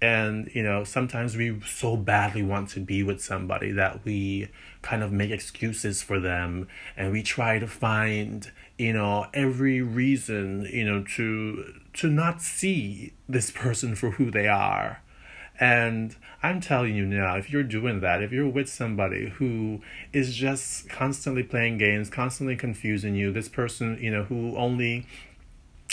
And, 0.00 0.50
you 0.54 0.62
know, 0.62 0.84
sometimes 0.84 1.36
we 1.36 1.58
so 1.66 1.96
badly 1.96 2.42
want 2.42 2.68
to 2.70 2.80
be 2.80 3.02
with 3.02 3.22
somebody 3.22 3.72
that 3.72 4.04
we 4.04 4.48
kind 4.82 5.02
of 5.02 5.10
make 5.10 5.30
excuses 5.30 6.02
for 6.02 6.20
them 6.20 6.68
and 6.96 7.12
we 7.12 7.22
try 7.22 7.58
to 7.58 7.66
find, 7.66 8.50
you 8.76 8.92
know, 8.92 9.26
every 9.32 9.80
reason, 9.80 10.68
you 10.70 10.84
know, 10.84 11.02
to 11.16 11.80
to 11.94 12.08
not 12.08 12.42
see 12.42 13.14
this 13.26 13.50
person 13.50 13.94
for 13.94 14.12
who 14.12 14.30
they 14.30 14.46
are. 14.46 15.02
And 15.58 16.14
I'm 16.42 16.60
telling 16.60 16.94
you 16.94 17.06
now, 17.06 17.36
if 17.36 17.50
you're 17.50 17.62
doing 17.62 18.00
that, 18.00 18.22
if 18.22 18.30
you're 18.30 18.48
with 18.48 18.68
somebody 18.68 19.30
who 19.30 19.80
is 20.12 20.36
just 20.36 20.90
constantly 20.90 21.42
playing 21.42 21.78
games, 21.78 22.10
constantly 22.10 22.56
confusing 22.56 23.14
you, 23.14 23.32
this 23.32 23.48
person, 23.48 23.98
you 24.00 24.10
know, 24.10 24.24
who 24.24 24.54
only, 24.56 25.06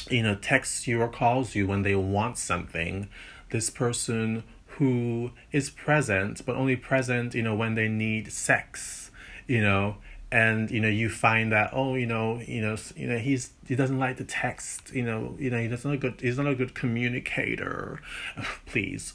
you 0.10 0.22
know, 0.22 0.36
texts 0.36 0.86
you 0.86 1.02
or 1.02 1.08
calls 1.08 1.56
you 1.56 1.66
when 1.66 1.84
they 1.84 1.96
want 1.96 2.38
something, 2.38 3.08
this 3.54 3.70
person 3.70 4.44
who 4.78 5.32
is 5.52 5.70
present, 5.70 6.44
but 6.46 6.56
only 6.56 6.76
present, 6.76 7.36
you 7.36 7.44
know, 7.44 7.56
when 7.56 7.76
they 7.76 7.88
need 7.88 8.34
sex, 8.34 9.12
you 9.48 9.62
know, 9.62 9.98
and 10.32 10.72
you 10.72 10.80
know 10.80 10.88
you 10.88 11.10
find 11.10 11.52
that 11.52 11.70
oh 11.74 11.94
you 11.94 12.08
know 12.08 12.42
you 12.48 12.60
know 12.60 12.76
you 12.96 13.08
know 13.08 13.20
he's 13.20 13.52
he 13.68 13.76
doesn't 13.76 14.00
like 14.00 14.18
to 14.18 14.24
text 14.24 14.92
you 14.92 15.04
know 15.04 15.36
you 15.38 15.52
know 15.52 15.60
he 15.60 15.68
doesn't 15.68 15.92
a 15.92 15.96
good 15.96 16.20
he's 16.20 16.40
not 16.40 16.48
a 16.48 16.56
good 16.56 16.74
communicator. 16.74 18.02
Please. 18.66 19.14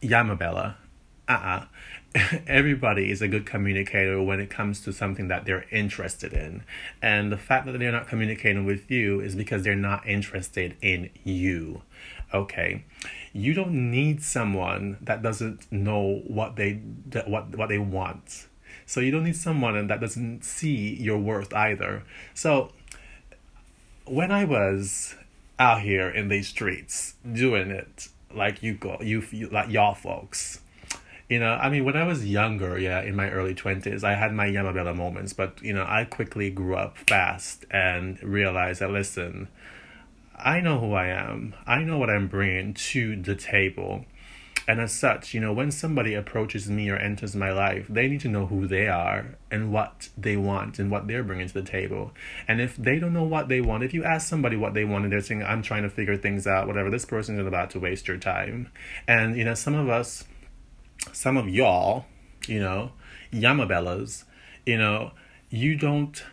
Yamabella. 0.00 0.76
Uh-uh. 1.26 1.64
Everybody 2.46 3.10
is 3.10 3.20
a 3.20 3.26
good 3.26 3.46
communicator 3.46 4.22
when 4.22 4.38
it 4.38 4.48
comes 4.48 4.80
to 4.82 4.92
something 4.92 5.26
that 5.26 5.44
they're 5.44 5.64
interested 5.72 6.32
in. 6.32 6.62
And 7.02 7.32
the 7.32 7.38
fact 7.38 7.66
that 7.66 7.76
they're 7.78 7.90
not 7.90 8.06
communicating 8.06 8.64
with 8.64 8.88
you 8.90 9.18
is 9.18 9.34
because 9.34 9.64
they're 9.64 9.74
not 9.74 10.06
interested 10.06 10.76
in 10.80 11.10
you. 11.24 11.82
Okay 12.32 12.84
you 13.34 13.52
don't 13.52 13.90
need 13.90 14.22
someone 14.22 14.96
that 15.02 15.20
doesn't 15.20 15.70
know 15.70 16.22
what 16.26 16.56
they 16.56 16.74
what 17.26 17.54
what 17.58 17.68
they 17.68 17.78
want 17.78 18.46
so 18.86 19.00
you 19.00 19.10
don't 19.10 19.24
need 19.24 19.36
someone 19.36 19.86
that 19.86 20.00
doesn't 20.00 20.44
see 20.44 20.94
your 20.96 21.18
worth 21.18 21.52
either. 21.54 22.02
So 22.34 22.72
when 24.04 24.30
I 24.30 24.44
was 24.44 25.14
out 25.58 25.80
here 25.82 26.08
in 26.08 26.28
these 26.28 26.48
streets 26.48 27.14
doing 27.32 27.70
it 27.70 28.08
like 28.34 28.62
you 28.62 28.74
go 28.74 28.98
you, 29.00 29.22
you 29.30 29.48
like 29.50 29.70
y'all 29.70 29.94
folks 29.94 30.60
you 31.28 31.38
know 31.38 31.52
i 31.52 31.68
mean 31.68 31.84
when 31.84 31.96
i 31.96 32.02
was 32.02 32.26
younger 32.26 32.76
yeah 32.76 33.00
in 33.00 33.14
my 33.14 33.30
early 33.30 33.54
20s 33.54 34.02
i 34.02 34.14
had 34.14 34.34
my 34.34 34.48
yamabella 34.48 34.96
moments 34.96 35.32
but 35.32 35.62
you 35.62 35.72
know 35.72 35.84
i 35.88 36.04
quickly 36.04 36.50
grew 36.50 36.74
up 36.74 36.98
fast 36.98 37.64
and 37.70 38.20
realized 38.20 38.80
that 38.80 38.90
listen 38.90 39.46
i 40.44 40.60
know 40.60 40.78
who 40.78 40.92
i 40.92 41.06
am 41.06 41.54
i 41.66 41.82
know 41.82 41.98
what 41.98 42.10
i'm 42.10 42.28
bringing 42.28 42.72
to 42.72 43.16
the 43.16 43.34
table 43.34 44.04
and 44.66 44.80
as 44.80 44.92
such, 44.92 45.34
you 45.34 45.40
know, 45.40 45.52
when 45.52 45.70
somebody 45.70 46.14
approaches 46.14 46.70
me 46.70 46.88
or 46.88 46.96
enters 46.96 47.36
my 47.36 47.52
life, 47.52 47.86
they 47.88 48.08
need 48.08 48.20
to 48.20 48.28
know 48.28 48.46
who 48.46 48.66
they 48.66 48.88
are 48.88 49.36
and 49.50 49.70
what 49.70 50.08
they 50.16 50.38
want 50.38 50.78
and 50.78 50.90
what 50.90 51.06
they're 51.06 51.22
bringing 51.22 51.48
to 51.48 51.54
the 51.54 51.62
table. 51.62 52.12
And 52.48 52.62
if 52.62 52.76
they 52.76 52.98
don't 52.98 53.12
know 53.12 53.24
what 53.24 53.48
they 53.48 53.60
want, 53.60 53.84
if 53.84 53.92
you 53.92 54.04
ask 54.04 54.26
somebody 54.26 54.56
what 54.56 54.72
they 54.72 54.84
want 54.84 55.04
and 55.04 55.12
they're 55.12 55.20
saying, 55.20 55.42
I'm 55.42 55.60
trying 55.60 55.82
to 55.82 55.90
figure 55.90 56.16
things 56.16 56.46
out, 56.46 56.66
whatever, 56.66 56.88
this 56.88 57.04
person 57.04 57.38
is 57.38 57.46
about 57.46 57.70
to 57.70 57.80
waste 57.80 58.08
your 58.08 58.16
time. 58.16 58.70
And, 59.06 59.36
you 59.36 59.44
know, 59.44 59.54
some 59.54 59.74
of 59.74 59.90
us, 59.90 60.24
some 61.12 61.36
of 61.36 61.46
y'all, 61.46 62.06
you 62.48 62.60
know, 62.60 62.92
Yamabellas, 63.32 64.24
you 64.64 64.78
know, 64.78 65.12
you 65.50 65.76
don't, 65.76 66.24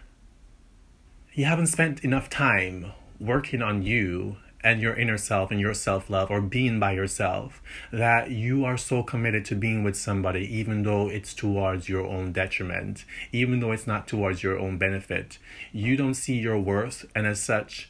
you 1.33 1.43
haven't 1.43 1.67
spent 1.67 2.01
enough 2.05 2.29
time 2.29 2.93
working 3.21 3.61
on 3.61 3.83
you 3.83 4.37
and 4.63 4.81
your 4.81 4.95
inner 4.95 5.17
self 5.17 5.51
and 5.51 5.59
your 5.59 5.73
self 5.73 6.09
love 6.09 6.29
or 6.29 6.41
being 6.41 6.79
by 6.79 6.91
yourself 6.91 7.61
that 7.91 8.31
you 8.31 8.65
are 8.65 8.77
so 8.77 9.03
committed 9.03 9.45
to 9.45 9.55
being 9.55 9.83
with 9.83 9.95
somebody 9.95 10.41
even 10.55 10.83
though 10.83 11.07
it's 11.07 11.33
towards 11.33 11.87
your 11.87 12.05
own 12.05 12.31
detriment, 12.31 13.05
even 13.31 13.59
though 13.59 13.71
it's 13.71 13.87
not 13.87 14.07
towards 14.07 14.43
your 14.43 14.57
own 14.57 14.77
benefit. 14.77 15.37
You 15.71 15.95
don't 15.95 16.15
see 16.15 16.37
your 16.37 16.59
worth, 16.59 17.05
and 17.15 17.25
as 17.25 17.41
such, 17.41 17.89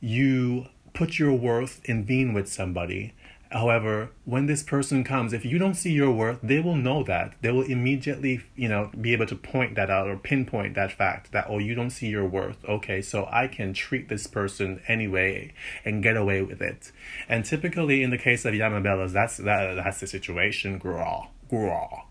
you 0.00 0.66
put 0.92 1.18
your 1.18 1.32
worth 1.32 1.80
in 1.84 2.04
being 2.04 2.34
with 2.34 2.48
somebody 2.50 3.14
However, 3.52 4.10
when 4.24 4.46
this 4.46 4.62
person 4.62 5.04
comes, 5.04 5.34
if 5.34 5.44
you 5.44 5.58
don't 5.58 5.74
see 5.74 5.92
your 5.92 6.10
worth, 6.10 6.38
they 6.42 6.58
will 6.58 6.74
know 6.74 7.02
that. 7.02 7.34
They 7.42 7.50
will 7.50 7.62
immediately, 7.62 8.40
you 8.56 8.66
know, 8.66 8.90
be 8.98 9.12
able 9.12 9.26
to 9.26 9.36
point 9.36 9.74
that 9.74 9.90
out 9.90 10.08
or 10.08 10.16
pinpoint 10.16 10.74
that 10.74 10.90
fact 10.90 11.32
that, 11.32 11.46
oh, 11.48 11.58
you 11.58 11.74
don't 11.74 11.90
see 11.90 12.08
your 12.08 12.26
worth. 12.26 12.64
Okay, 12.64 13.02
so 13.02 13.28
I 13.30 13.48
can 13.48 13.74
treat 13.74 14.08
this 14.08 14.26
person 14.26 14.80
anyway 14.88 15.52
and 15.84 16.02
get 16.02 16.16
away 16.16 16.40
with 16.40 16.62
it. 16.62 16.92
And 17.28 17.44
typically, 17.44 18.02
in 18.02 18.08
the 18.08 18.18
case 18.18 18.46
of 18.46 18.54
Yamabellas, 18.54 19.12
that's 19.12 19.36
that, 19.36 19.74
that's 19.74 20.00
the 20.00 20.06
situation. 20.06 20.78
Graw, 20.78 21.28
graw. 21.50 22.06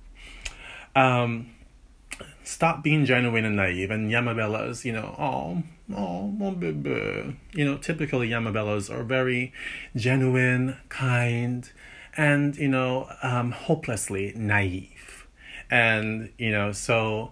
Um, 0.95 1.55
stop 2.43 2.83
being 2.83 3.05
genuine 3.05 3.45
and 3.45 3.55
naive. 3.55 3.89
And 3.89 4.11
Yamabellas, 4.11 4.85
you 4.85 4.93
know, 4.93 5.15
oh, 5.17 5.63
oh, 5.95 6.27
mon 6.27 6.55
bébé. 6.55 7.35
You 7.53 7.65
know, 7.65 7.77
typically 7.77 8.29
Yamabellas 8.29 8.93
are 8.93 9.03
very 9.03 9.53
genuine, 9.95 10.77
kind, 10.89 11.69
and, 12.17 12.55
you 12.55 12.67
know, 12.67 13.09
um, 13.23 13.51
hopelessly 13.51 14.33
naive. 14.35 15.27
And, 15.69 16.31
you 16.37 16.51
know, 16.51 16.71
so 16.71 17.31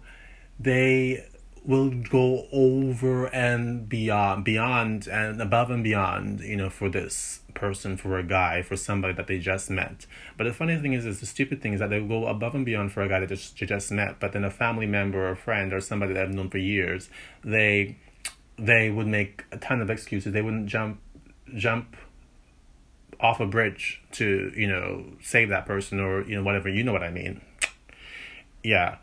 they 0.60 1.24
will 1.66 1.90
go 1.90 2.48
over 2.52 3.26
and 3.28 3.88
beyond 3.88 4.44
beyond 4.46 5.08
and 5.08 5.42
above 5.42 5.70
and 5.70 5.84
beyond 5.84 6.40
you 6.40 6.56
know 6.56 6.70
for 6.70 6.90
this 6.90 7.42
person 7.54 7.98
for 7.98 8.18
a 8.18 8.24
guy 8.24 8.62
for 8.62 8.76
somebody 8.76 9.14
that 9.14 9.28
they 9.28 9.38
just 9.38 9.70
met 9.70 10.06
but 10.38 10.46
the 10.46 10.54
funny 10.54 10.78
thing 10.78 10.94
is 10.94 11.06
is 11.06 11.20
the 11.20 11.26
stupid 11.26 11.62
thing 11.62 11.74
is 11.74 11.80
that 11.80 11.90
they 11.90 12.00
go 12.00 12.28
above 12.28 12.56
and 12.56 12.66
beyond 12.66 12.92
for 12.92 13.02
a 13.02 13.10
guy 13.10 13.20
that 13.20 13.30
just, 13.30 13.60
you 13.60 13.68
just 13.68 13.92
met 13.92 14.20
but 14.20 14.32
then 14.32 14.44
a 14.44 14.50
family 14.50 14.86
member 14.86 15.28
or 15.28 15.32
a 15.32 15.36
friend 15.36 15.74
or 15.74 15.82
somebody 15.82 16.14
that 16.14 16.24
i've 16.24 16.34
known 16.34 16.50
for 16.50 16.58
years 16.58 17.10
they 17.44 17.98
they 18.60 18.90
would 18.90 19.08
make 19.08 19.46
a 19.52 19.58
ton 19.58 19.82
of 19.82 19.90
excuses. 19.90 20.34
They 20.34 20.42
wouldn't 20.42 20.68
jump 20.68 21.02
jump 21.56 21.96
off 23.20 23.40
a 23.40 23.46
bridge 23.46 24.02
to 24.12 24.52
you 24.56 24.68
know 24.68 25.06
save 25.22 25.50
that 25.50 25.66
person 25.66 26.00
or 26.00 26.24
you 26.26 26.36
know 26.36 26.44
whatever. 26.44 26.70
You 26.70 26.84
know 26.84 26.94
what 26.94 27.04
i 27.04 27.12
mean? 27.12 27.42
Yeah. 28.64 28.98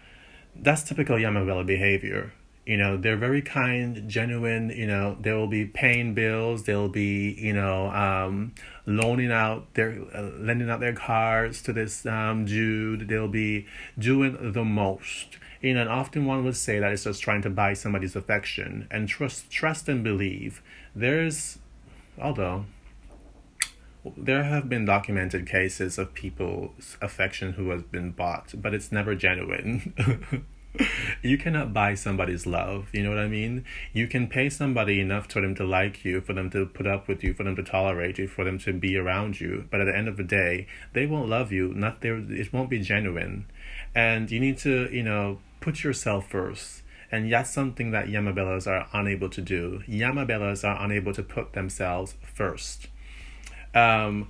That's 0.54 0.82
typical 0.82 1.16
Yamabella 1.16 1.66
behavior 1.66 2.32
you 2.66 2.76
know 2.76 2.96
they're 2.96 3.16
very 3.16 3.40
kind 3.40 4.08
genuine 4.08 4.70
you 4.70 4.87
know 4.87 5.16
they 5.20 5.32
will 5.32 5.46
be 5.46 5.64
paying 5.64 6.14
bills 6.14 6.64
they'll 6.64 6.88
be 6.88 7.32
you 7.38 7.52
know 7.52 7.87
um, 7.90 8.52
loaning 8.87 9.30
out 9.30 9.73
their 9.75 10.02
uh, 10.14 10.30
lending 10.38 10.68
out 10.68 10.80
their 10.80 10.92
cars 10.92 11.62
to 11.62 11.73
this 11.73 12.04
um, 12.06 12.44
dude 12.44 13.08
they'll 13.08 13.28
be 13.28 13.66
doing 13.99 14.52
the 14.52 14.64
most. 14.64 15.38
You 15.62 15.75
know 15.75 15.82
and 15.82 15.90
often 15.90 16.26
one 16.26 16.44
would 16.44 16.56
say 16.56 16.80
that 16.80 16.92
it's 16.92 17.04
just 17.04 17.23
trying 17.23 17.42
to 17.42 17.50
buy 17.50 17.73
somebody's 17.73 18.16
affection 18.16 18.88
and 18.90 19.08
trust 19.08 19.50
trust 19.50 19.88
and 19.88 20.02
believe. 20.02 20.61
There's 20.94 21.58
although 22.20 22.66
there 24.16 24.44
have 24.44 24.68
been 24.68 24.85
documented 24.85 25.49
cases 25.49 25.99
of 25.99 26.14
people's 26.14 26.96
affection 27.00 27.54
who 27.54 27.70
has 27.70 27.82
been 27.82 28.12
bought 28.12 28.54
but 28.56 28.73
it's 28.73 28.92
never 28.92 29.16
genuine 29.16 30.46
you 31.23 31.38
cannot 31.38 31.73
buy 31.73 31.95
somebody's 31.95 32.47
love. 32.47 32.88
You 32.92 33.02
know 33.02 33.11
what 33.11 33.18
I 33.18 33.28
mean? 33.28 33.64
You 33.92 34.06
can 34.06 34.26
pay 34.26 34.49
somebody 34.49 35.00
enough 35.00 35.30
for 35.30 35.40
them 35.40 35.54
to 35.56 35.64
like 35.64 36.04
you, 36.04 36.21
for 36.21 36.33
them 36.33 36.50
to 36.50 36.66
put 36.66 36.87
up 36.87 37.09
with 37.09 37.23
you, 37.23 37.35
for 37.35 37.45
them 37.45 37.56
to 37.56 37.62
tolerate 37.62 38.18
you, 38.18 38.28
for 38.28 38.45
them 38.45 38.59
to 38.61 38.73
be 38.73 38.97
around 38.97 39.40
you. 39.40 39.66
But 39.71 39.80
at 39.80 39.85
the 39.85 39.97
end 39.97 40.09
of 40.09 40.16
the 40.16 40.25
day, 40.25 40.66
they 40.92 41.06
won't 41.06 41.28
love 41.28 41.52
you. 41.52 41.73
Not 41.75 42.00
there. 42.00 42.16
It 42.16 42.52
won't 42.52 42.71
be 42.71 42.80
genuine. 42.80 43.47
and 43.95 44.30
you 44.30 44.38
need 44.40 44.59
to 44.59 44.88
you 44.92 45.02
know 45.02 45.38
put 45.61 45.83
yourself 45.83 46.28
first 46.28 46.83
and 47.11 47.33
that's 47.33 47.50
something 47.50 47.92
that 47.92 48.06
Yamabellas 48.06 48.66
are 48.66 48.88
unable 48.92 49.28
to 49.30 49.40
do. 49.40 49.83
Yamabellas 49.88 50.68
are 50.68 50.83
unable 50.85 51.12
to 51.14 51.23
put 51.23 51.52
themselves 51.52 52.14
first. 52.23 52.88
Um, 53.75 54.28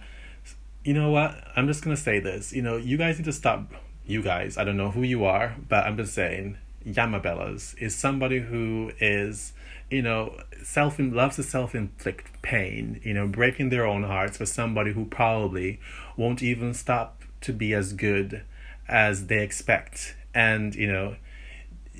you 0.84 0.92
know 0.92 1.10
what? 1.10 1.42
I'm 1.56 1.66
just 1.66 1.82
gonna 1.82 1.96
say 1.96 2.20
this. 2.20 2.52
You 2.52 2.62
know, 2.62 2.76
you 2.76 2.96
guys 2.98 3.18
need 3.18 3.24
to 3.24 3.32
stop. 3.32 3.72
You 4.06 4.22
guys, 4.22 4.56
I 4.56 4.64
don't 4.64 4.76
know 4.76 4.92
who 4.92 5.02
you 5.02 5.24
are, 5.24 5.56
but 5.68 5.84
I'm 5.84 5.96
just 5.96 6.14
saying, 6.14 6.58
Yamabellas 6.86 7.76
is 7.78 7.96
somebody 7.96 8.38
who 8.38 8.92
is, 9.00 9.52
you 9.90 10.00
know, 10.00 10.40
self 10.62 10.96
loves 11.00 11.36
to 11.36 11.42
self 11.42 11.74
inflict 11.74 12.40
pain. 12.40 13.00
You 13.02 13.14
know, 13.14 13.26
breaking 13.26 13.70
their 13.70 13.84
own 13.84 14.04
hearts 14.04 14.36
for 14.36 14.46
somebody 14.46 14.92
who 14.92 15.06
probably 15.06 15.80
won't 16.16 16.42
even 16.42 16.72
stop 16.72 17.22
to 17.40 17.52
be 17.52 17.74
as 17.74 17.92
good 17.92 18.42
as 18.88 19.26
they 19.26 19.42
expect, 19.42 20.14
and 20.32 20.74
you 20.76 20.86
know 20.86 21.16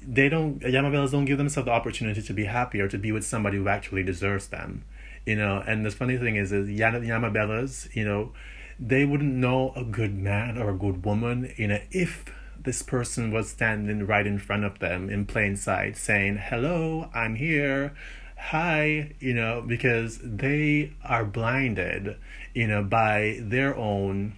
they 0.07 0.29
don't 0.29 0.61
Yamabellas 0.61 1.11
don't 1.11 1.25
give 1.25 1.39
themselves 1.39 1.67
the 1.67 1.73
opportunity 1.73 2.23
to 2.23 2.33
be 2.33 2.45
happy 2.45 2.81
or 2.81 2.87
to 2.89 2.99
be 2.99 3.11
with 3.11 3.25
somebody 3.25 3.57
who 3.57 3.67
actually 3.67 4.05
deserves 4.05 4.47
them 4.49 4.85
you 5.27 5.35
know 5.35 5.63
and 5.67 5.85
the 5.85 5.91
funny 5.91 6.17
thing 6.17 6.37
is 6.37 6.53
is 6.53 6.69
Yamabellas 6.69 7.95
you 7.95 8.05
know 8.05 8.31
they 8.79 9.05
wouldn't 9.05 9.35
know 9.35 9.73
a 9.75 9.85
good 9.85 10.15
man 10.15 10.59
or 10.59 10.71
a 10.71 10.77
good 10.77 11.05
woman 11.05 11.53
you 11.57 11.69
know 11.69 11.81
if 11.91 12.25
this 12.59 12.83
person 12.83 13.31
was 13.31 13.49
standing 13.49 14.07
right 14.07 14.27
in 14.27 14.39
front 14.39 14.65
of 14.65 14.79
them 14.81 15.09
in 15.09 15.25
plain 15.25 15.57
sight 15.57 15.97
saying 15.97 16.37
hello 16.37 17.09
i'm 17.15 17.37
here. 17.37 17.95
Hi 18.39 19.13
you 19.19 19.33
know 19.33 19.63
because 19.67 20.19
they 20.23 20.93
are 21.03 21.25
blinded 21.25 22.17
you 22.55 22.67
know 22.67 22.83
by 22.83 23.39
their 23.41 23.75
own 23.77 24.35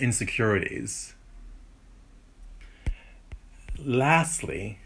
insecurities. 0.00 1.14
Lastly 3.78 4.78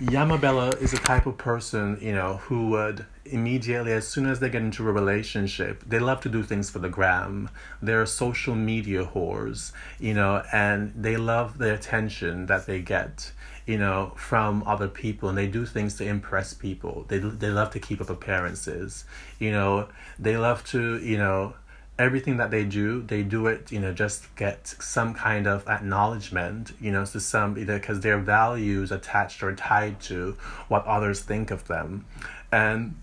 Yamabella 0.00 0.80
is 0.82 0.92
a 0.92 0.98
type 0.98 1.26
of 1.26 1.38
person, 1.38 1.98
you 2.00 2.12
know, 2.12 2.38
who 2.38 2.70
would 2.70 3.06
immediately, 3.24 3.92
as 3.92 4.06
soon 4.06 4.26
as 4.26 4.40
they 4.40 4.50
get 4.50 4.62
into 4.62 4.86
a 4.88 4.92
relationship, 4.92 5.84
they 5.86 5.98
love 5.98 6.20
to 6.22 6.28
do 6.28 6.42
things 6.42 6.68
for 6.68 6.80
the 6.80 6.88
gram. 6.88 7.48
They're 7.80 8.04
social 8.04 8.54
media 8.54 9.04
whores, 9.04 9.72
you 10.00 10.14
know, 10.14 10.42
and 10.52 10.92
they 10.96 11.16
love 11.16 11.58
the 11.58 11.72
attention 11.72 12.46
that 12.46 12.66
they 12.66 12.80
get, 12.80 13.32
you 13.66 13.78
know, 13.78 14.12
from 14.16 14.64
other 14.66 14.88
people, 14.88 15.28
and 15.28 15.38
they 15.38 15.46
do 15.46 15.64
things 15.64 15.96
to 15.98 16.04
impress 16.04 16.54
people. 16.54 17.04
They 17.08 17.18
they 17.18 17.50
love 17.50 17.70
to 17.70 17.80
keep 17.80 18.00
up 18.00 18.10
appearances, 18.10 19.04
you 19.38 19.52
know. 19.52 19.88
They 20.18 20.36
love 20.36 20.64
to, 20.66 20.98
you 20.98 21.18
know, 21.18 21.54
everything 21.98 22.38
that 22.38 22.50
they 22.50 22.64
do, 22.64 23.02
they 23.02 23.22
do 23.22 23.46
it, 23.46 23.70
you 23.70 23.78
know, 23.78 23.92
just 23.92 24.34
get 24.36 24.66
some 24.66 25.14
kind 25.14 25.46
of 25.46 25.66
acknowledgement, 25.68 26.72
you 26.80 26.90
know, 26.90 27.04
to 27.04 27.20
some 27.20 27.56
either 27.58 27.78
because 27.78 28.00
their 28.00 28.18
values 28.18 28.90
attached 28.90 29.42
or 29.42 29.54
tied 29.54 30.00
to 30.00 30.36
what 30.68 30.84
others 30.86 31.20
think 31.20 31.50
of 31.50 31.66
them, 31.68 32.04
and 32.50 32.94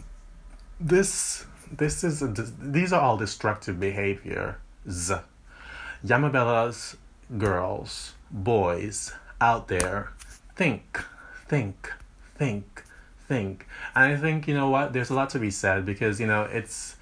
this 0.79 1.45
this 1.71 2.03
is 2.03 2.21
a, 2.21 2.27
these 2.27 2.91
are 2.91 2.99
all 2.99 3.17
destructive 3.17 3.79
behaviors. 3.79 4.55
Yamabella's 6.05 6.97
girls, 7.37 8.13
boys 8.29 9.13
out 9.39 9.67
there, 9.67 10.11
think, 10.55 11.03
think, 11.47 11.93
think, 12.35 12.83
think, 13.27 13.67
and 13.95 14.13
I 14.13 14.17
think 14.17 14.47
you 14.47 14.53
know 14.53 14.69
what. 14.69 14.93
There's 14.93 15.09
a 15.09 15.13
lot 15.13 15.29
to 15.31 15.39
be 15.39 15.51
said 15.51 15.85
because 15.85 16.19
you 16.19 16.27
know 16.27 16.43
it's 16.43 16.97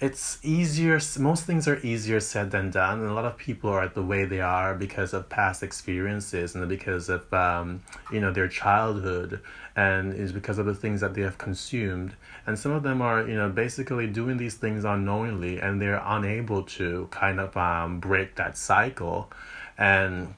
it's 0.00 0.38
easier 0.44 1.00
most 1.18 1.44
things 1.44 1.66
are 1.66 1.78
easier 1.78 2.20
said 2.20 2.52
than 2.52 2.70
done 2.70 3.00
and 3.00 3.08
a 3.08 3.12
lot 3.12 3.24
of 3.24 3.36
people 3.36 3.68
are 3.68 3.88
the 3.88 4.02
way 4.02 4.24
they 4.24 4.40
are 4.40 4.72
because 4.72 5.12
of 5.12 5.28
past 5.28 5.62
experiences 5.62 6.54
and 6.54 6.68
because 6.68 7.08
of 7.08 7.32
um, 7.34 7.82
you 8.12 8.20
know 8.20 8.32
their 8.32 8.46
childhood 8.46 9.40
and 9.74 10.12
is 10.12 10.32
because 10.32 10.58
of 10.58 10.66
the 10.66 10.74
things 10.74 11.00
that 11.00 11.14
they 11.14 11.22
have 11.22 11.38
consumed. 11.38 12.12
And 12.46 12.58
some 12.58 12.72
of 12.72 12.82
them 12.82 13.00
are 13.00 13.26
you 13.28 13.36
know 13.36 13.48
basically 13.48 14.06
doing 14.08 14.36
these 14.36 14.54
things 14.54 14.84
unknowingly 14.84 15.60
and 15.60 15.80
they're 15.80 16.02
unable 16.04 16.62
to 16.78 17.08
kind 17.10 17.38
of 17.38 17.56
um, 17.56 18.00
break 18.00 18.34
that 18.36 18.56
cycle 18.56 19.30
and 19.78 20.34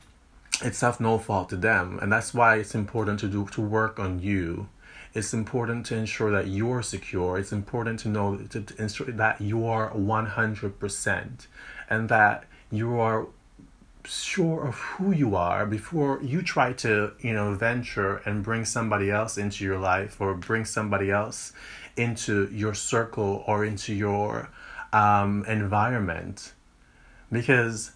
it's 0.63 0.83
of 0.83 1.01
no 1.01 1.19
fault 1.19 1.49
to 1.51 1.57
them. 1.57 1.99
And 2.03 2.13
that's 2.13 2.35
why 2.35 2.57
it's 2.57 2.75
important 2.75 3.21
to 3.21 3.29
do 3.29 3.47
to 3.53 3.63
work 3.63 3.99
on 3.99 4.21
you 4.21 4.69
it's 5.13 5.35
important 5.35 5.87
to 5.87 5.97
ensure 5.97 6.31
that 6.31 6.49
you're 6.49 6.83
secure. 6.83 7.39
It's 7.39 7.53
important 7.53 8.01
to 8.01 8.09
know 8.09 8.37
to, 8.37 8.61
to 8.61 8.83
ensure 8.83 9.07
that 9.07 9.41
you 9.41 9.67
are 9.67 9.91
100% 9.91 11.47
and 11.89 12.09
that 12.09 12.45
you 12.71 12.99
are 13.01 13.27
sure 14.05 14.67
of 14.67 14.75
who 14.77 15.13
you 15.13 15.37
are 15.37 15.67
before 15.67 16.21
you 16.23 16.43
try 16.43 16.73
to, 16.73 17.13
you 17.21 17.33
know, 17.33 17.55
venture 17.55 18.19
and 18.19 18.43
bring 18.43 18.65
somebody 18.65 19.11
else 19.11 19.37
into 19.37 19.65
your 19.65 19.79
life 19.79 20.21
or 20.21 20.35
bring 20.35 20.65
somebody 20.65 21.11
else 21.11 21.53
into 21.97 22.49
your 22.53 22.73
circle 22.73 23.45
or 23.47 23.65
into 23.65 23.93
your 23.93 24.49
um, 24.93 25.45
environment. 25.47 26.55
Because 27.31 27.93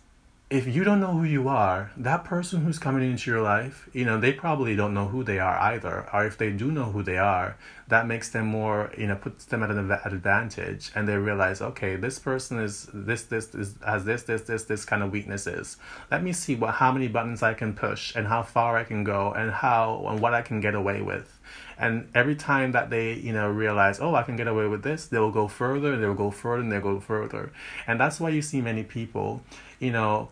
if 0.54 0.68
you 0.68 0.84
don't 0.84 1.00
know 1.00 1.10
who 1.10 1.24
you 1.24 1.48
are, 1.48 1.90
that 1.96 2.22
person 2.22 2.64
who's 2.64 2.78
coming 2.78 3.10
into 3.10 3.28
your 3.28 3.42
life, 3.42 3.88
you 3.92 4.04
know, 4.04 4.20
they 4.20 4.32
probably 4.32 4.76
don't 4.76 4.94
know 4.94 5.08
who 5.08 5.24
they 5.24 5.40
are 5.40 5.58
either. 5.58 6.08
Or 6.12 6.24
if 6.24 6.38
they 6.38 6.52
do 6.52 6.70
know 6.70 6.84
who 6.84 7.02
they 7.02 7.18
are, 7.18 7.56
that 7.88 8.06
makes 8.06 8.30
them 8.30 8.46
more, 8.46 8.92
you 8.96 9.08
know, 9.08 9.16
puts 9.16 9.46
them 9.46 9.64
at 9.64 9.70
an 9.72 9.90
advantage, 9.90 10.92
and 10.94 11.08
they 11.08 11.16
realize, 11.16 11.60
okay, 11.60 11.96
this 11.96 12.20
person 12.20 12.60
is 12.60 12.88
this, 12.94 13.24
this, 13.24 13.46
this 13.46 13.74
has 13.84 14.04
this, 14.04 14.22
this, 14.22 14.42
this, 14.42 14.62
this 14.62 14.84
kind 14.84 15.02
of 15.02 15.10
weaknesses. 15.10 15.76
Let 16.12 16.22
me 16.22 16.32
see 16.32 16.54
what 16.54 16.74
how 16.74 16.92
many 16.92 17.08
buttons 17.08 17.42
I 17.42 17.54
can 17.54 17.74
push 17.74 18.14
and 18.14 18.28
how 18.28 18.44
far 18.44 18.76
I 18.76 18.84
can 18.84 19.02
go 19.02 19.32
and 19.32 19.50
how 19.50 20.06
and 20.06 20.20
what 20.20 20.34
I 20.34 20.42
can 20.42 20.60
get 20.60 20.76
away 20.76 21.02
with. 21.02 21.40
And 21.78 22.08
every 22.14 22.36
time 22.36 22.70
that 22.72 22.90
they, 22.90 23.14
you 23.14 23.32
know, 23.32 23.50
realize, 23.50 23.98
oh, 23.98 24.14
I 24.14 24.22
can 24.22 24.36
get 24.36 24.46
away 24.46 24.68
with 24.68 24.84
this, 24.84 25.08
they 25.08 25.18
will 25.18 25.32
go 25.32 25.48
further, 25.48 25.96
they 25.96 26.06
will 26.06 26.14
go 26.14 26.30
further, 26.30 26.62
and 26.62 26.70
they'll 26.70 26.80
go 26.80 27.00
further. 27.00 27.52
And 27.88 27.98
that's 27.98 28.20
why 28.20 28.28
you 28.28 28.40
see 28.40 28.60
many 28.60 28.84
people, 28.84 29.42
you 29.80 29.90
know, 29.90 30.28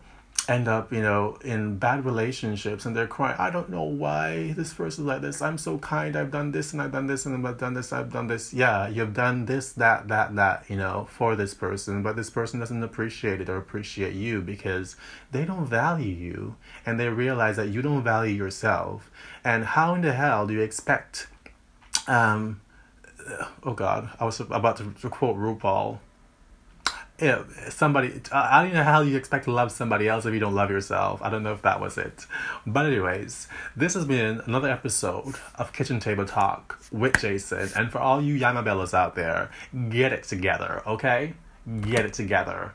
end 0.49 0.67
up, 0.67 0.91
you 0.91 1.01
know, 1.01 1.37
in 1.43 1.77
bad 1.77 2.03
relationships 2.03 2.85
and 2.85 2.95
they're 2.95 3.07
crying, 3.07 3.35
I 3.39 3.49
don't 3.49 3.69
know 3.69 3.83
why 3.83 4.53
this 4.53 4.73
person's 4.73 5.07
like 5.07 5.21
this. 5.21 5.41
I'm 5.41 5.57
so 5.57 5.77
kind. 5.77 6.15
I've 6.15 6.31
done 6.31 6.51
this 6.51 6.73
and 6.73 6.81
I've 6.81 6.91
done 6.91 7.07
this 7.07 7.25
and 7.25 7.47
I've 7.47 7.57
done 7.57 7.73
this, 7.73 7.93
I've 7.93 8.11
done 8.11 8.27
this. 8.27 8.53
Yeah, 8.53 8.87
you've 8.87 9.13
done 9.13 9.45
this, 9.45 9.71
that, 9.73 10.09
that, 10.09 10.35
that, 10.35 10.65
you 10.69 10.75
know, 10.75 11.07
for 11.09 11.35
this 11.35 11.53
person, 11.53 12.03
but 12.03 12.15
this 12.15 12.29
person 12.29 12.59
doesn't 12.59 12.83
appreciate 12.83 13.39
it 13.39 13.49
or 13.49 13.57
appreciate 13.57 14.13
you 14.13 14.41
because 14.41 14.97
they 15.31 15.45
don't 15.45 15.65
value 15.65 16.13
you 16.13 16.55
and 16.85 16.99
they 16.99 17.07
realize 17.07 17.55
that 17.55 17.69
you 17.69 17.81
don't 17.81 18.03
value 18.03 18.35
yourself. 18.35 19.09
And 19.45 19.63
how 19.63 19.95
in 19.95 20.01
the 20.01 20.13
hell 20.13 20.45
do 20.45 20.53
you 20.53 20.61
expect 20.61 21.27
um 22.07 22.59
oh 23.63 23.73
god, 23.73 24.09
I 24.19 24.25
was 24.25 24.41
about 24.41 24.77
to, 24.77 24.91
to 25.01 25.09
quote 25.09 25.37
RuPaul 25.37 25.99
somebody. 27.69 28.21
I 28.31 28.63
don't 28.63 28.73
know 28.73 28.83
how 28.83 29.01
you 29.01 29.17
expect 29.17 29.45
to 29.45 29.51
love 29.51 29.71
somebody 29.71 30.07
else 30.07 30.25
if 30.25 30.33
you 30.33 30.39
don't 30.39 30.55
love 30.55 30.69
yourself. 30.69 31.21
I 31.21 31.29
don't 31.29 31.43
know 31.43 31.53
if 31.53 31.61
that 31.61 31.79
was 31.79 31.97
it. 31.97 32.25
But, 32.65 32.85
anyways, 32.85 33.47
this 33.75 33.93
has 33.93 34.05
been 34.05 34.41
another 34.45 34.69
episode 34.69 35.35
of 35.55 35.73
Kitchen 35.73 35.99
Table 35.99 36.25
Talk 36.25 36.79
with 36.91 37.19
Jason. 37.19 37.69
And 37.75 37.91
for 37.91 37.99
all 37.99 38.21
you 38.21 38.39
Yamabellas 38.39 38.93
out 38.93 39.15
there, 39.15 39.51
get 39.89 40.11
it 40.11 40.23
together, 40.23 40.81
okay? 40.87 41.33
Get 41.81 42.05
it 42.05 42.13
together. 42.13 42.73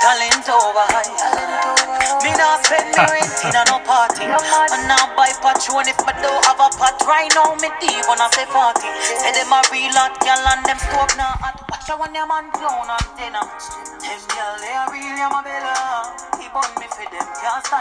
Talent 0.00 0.48
over 0.48 1.39
not 2.40 2.64
spend 2.64 2.88
me 2.96 3.04
rent 3.04 3.38
in 3.44 3.52
a 3.52 3.62
no 3.68 3.78
party. 3.84 4.24
And 4.24 4.84
now 4.88 5.12
buy 5.14 5.30
patron 5.44 5.84
if 5.86 6.00
me 6.02 6.12
don't 6.24 6.40
have 6.48 6.58
a 6.58 6.68
pot. 6.72 6.96
Right 7.04 7.28
now 7.36 7.52
me 7.60 7.68
deep 7.78 8.02
when 8.08 8.16
I 8.16 8.28
say 8.32 8.48
40. 8.48 8.80
Say 9.20 9.32
them 9.36 9.52
a 9.52 9.60
real 9.68 9.92
hot 9.92 10.16
gal 10.24 10.40
and 10.40 10.64
them 10.64 10.80
stove 10.80 11.12
now 11.20 11.36
hot. 11.38 11.60
Watch 11.68 11.88
out 11.92 12.00
when 12.00 12.12
them 12.16 12.28
man 12.32 12.48
clown 12.56 12.88
and 12.88 13.08
dinner. 13.14 13.44
Them 14.00 14.20
gal 14.32 14.54
they 14.58 14.72
a 14.72 14.84
real 14.88 15.14
yamabella. 15.20 15.76
He 16.40 16.48
bun 16.50 16.70
me 16.80 16.88
for 16.88 17.06
them 17.12 17.28
can't 17.40 17.60
stand 17.60 17.78